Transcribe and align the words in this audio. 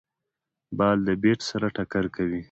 بال 0.77 0.97
د 1.07 1.09
بېټ 1.21 1.39
سره 1.49 1.67
ټکر 1.75 2.05
کوي. 2.15 2.39